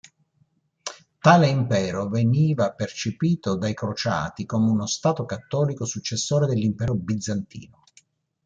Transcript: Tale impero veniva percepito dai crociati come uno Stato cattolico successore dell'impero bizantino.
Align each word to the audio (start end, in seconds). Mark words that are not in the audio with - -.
Tale 1.19 1.45
impero 1.47 2.09
veniva 2.09 2.73
percepito 2.73 3.55
dai 3.55 3.75
crociati 3.75 4.47
come 4.47 4.71
uno 4.71 4.87
Stato 4.87 5.25
cattolico 5.25 5.85
successore 5.85 6.47
dell'impero 6.47 6.95
bizantino. 6.95 7.83